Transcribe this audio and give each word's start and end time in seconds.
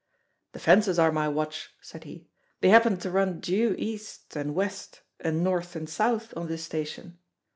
"The 0.53 0.59
fences 0.59 0.97
are 0.97 1.11
my 1.11 1.27
watch," 1.29 1.75
said 1.79 2.05
he; 2.05 2.25
"they 2.59 2.69
happen 2.69 2.97
to 2.97 3.11
run 3.11 3.39
due 3.39 3.75
east 3.77 4.35
and 4.35 4.55
west 4.55 5.03
and 5.19 5.43
north 5.43 5.75
and 5.75 5.87
south 5.87 6.35
on 6.35 6.47
this 6.47 6.63
station. 6.63 7.19